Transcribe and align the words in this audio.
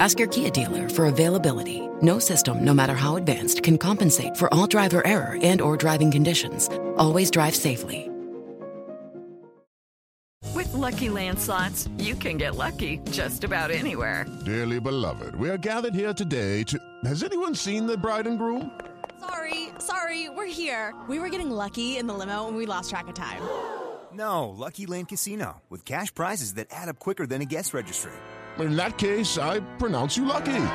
Ask 0.00 0.18
your 0.18 0.28
Kia 0.28 0.48
dealer 0.48 0.88
for 0.88 1.06
availability. 1.06 1.86
No 2.00 2.18
system, 2.18 2.64
no 2.64 2.72
matter 2.72 2.94
how 2.94 3.16
advanced, 3.16 3.62
can 3.62 3.76
compensate 3.76 4.34
for 4.34 4.48
all 4.52 4.66
driver 4.66 5.06
error 5.06 5.36
and 5.42 5.60
or 5.60 5.76
driving 5.76 6.10
conditions. 6.10 6.70
Always 6.96 7.30
drive 7.30 7.54
safely. 7.54 8.08
With 10.54 10.72
Lucky 10.72 11.10
Land 11.10 11.38
slots, 11.38 11.88
you 11.98 12.14
can 12.14 12.38
get 12.38 12.56
lucky 12.56 12.98
just 13.10 13.44
about 13.44 13.70
anywhere. 13.70 14.24
Dearly 14.46 14.80
beloved, 14.80 15.36
we 15.36 15.50
are 15.50 15.58
gathered 15.58 15.94
here 15.94 16.14
today 16.14 16.62
to... 16.64 16.78
Has 17.04 17.22
anyone 17.22 17.54
seen 17.54 17.86
the 17.86 17.98
bride 17.98 18.26
and 18.26 18.38
groom? 18.38 18.70
Sorry, 19.20 19.68
sorry, 19.78 20.30
we're 20.30 20.46
here. 20.46 20.94
We 21.08 21.18
were 21.18 21.28
getting 21.28 21.50
lucky 21.50 21.98
in 21.98 22.06
the 22.06 22.14
limo 22.14 22.48
and 22.48 22.56
we 22.56 22.64
lost 22.64 22.88
track 22.88 23.08
of 23.08 23.14
time. 23.14 23.42
No, 24.14 24.48
Lucky 24.48 24.86
Land 24.86 25.08
Casino, 25.08 25.60
with 25.68 25.84
cash 25.84 26.12
prizes 26.14 26.54
that 26.54 26.68
add 26.70 26.88
up 26.88 26.98
quicker 26.98 27.26
than 27.26 27.42
a 27.42 27.44
guest 27.46 27.74
registry. 27.74 28.12
In 28.60 28.76
that 28.76 28.96
case, 28.96 29.36
I 29.38 29.60
pronounce 29.78 30.16
you 30.16 30.24
lucky. 30.24 30.66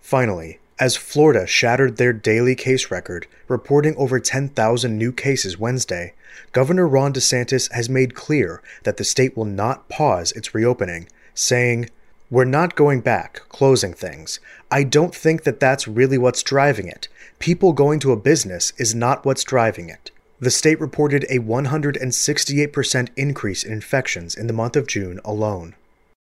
Finally, 0.00 0.58
as 0.80 0.96
Florida 0.96 1.46
shattered 1.46 1.96
their 1.96 2.12
daily 2.12 2.56
case 2.56 2.90
record, 2.90 3.28
reporting 3.46 3.94
over 3.96 4.18
10,000 4.18 4.98
new 4.98 5.12
cases 5.12 5.56
Wednesday, 5.56 6.14
Governor 6.50 6.88
Ron 6.88 7.12
DeSantis 7.12 7.70
has 7.72 7.88
made 7.88 8.14
clear 8.14 8.60
that 8.82 8.96
the 8.96 9.04
state 9.04 9.36
will 9.36 9.44
not 9.44 9.88
pause 9.88 10.32
its 10.32 10.54
reopening, 10.54 11.08
saying, 11.34 11.88
We're 12.32 12.44
not 12.46 12.74
going 12.76 13.02
back, 13.02 13.42
closing 13.50 13.92
things. 13.92 14.40
I 14.70 14.84
don't 14.84 15.14
think 15.14 15.42
that 15.42 15.60
that's 15.60 15.86
really 15.86 16.16
what's 16.16 16.42
driving 16.42 16.88
it. 16.88 17.08
People 17.40 17.74
going 17.74 18.00
to 18.00 18.12
a 18.12 18.16
business 18.16 18.72
is 18.78 18.94
not 18.94 19.26
what's 19.26 19.44
driving 19.44 19.90
it. 19.90 20.10
The 20.40 20.50
state 20.50 20.80
reported 20.80 21.26
a 21.28 21.40
168% 21.40 23.08
increase 23.18 23.64
in 23.64 23.72
infections 23.74 24.34
in 24.34 24.46
the 24.46 24.54
month 24.54 24.76
of 24.76 24.86
June 24.86 25.20
alone. 25.26 25.74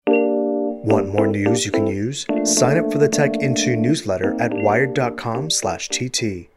Want 0.07 1.13
more 1.13 1.27
news 1.27 1.63
you 1.63 1.71
can 1.71 1.85
use? 1.85 2.25
Sign 2.43 2.79
up 2.79 2.91
for 2.91 2.97
the 2.97 3.07
Tech 3.07 3.35
in 3.35 3.53
Two 3.53 3.75
newsletter 3.75 4.35
at 4.41 4.51
wired.com/tt. 4.51 6.47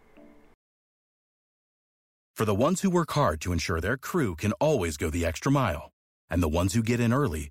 For 2.34 2.46
the 2.46 2.54
ones 2.54 2.80
who 2.80 2.88
work 2.88 3.12
hard 3.12 3.42
to 3.42 3.52
ensure 3.52 3.82
their 3.82 3.98
crew 3.98 4.34
can 4.34 4.52
always 4.52 4.96
go 4.96 5.10
the 5.10 5.26
extra 5.26 5.52
mile, 5.52 5.90
and 6.30 6.42
the 6.42 6.48
ones 6.48 6.72
who 6.72 6.82
get 6.82 7.00
in 7.00 7.12
early 7.12 7.50